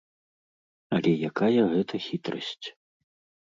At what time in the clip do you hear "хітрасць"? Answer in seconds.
2.09-2.67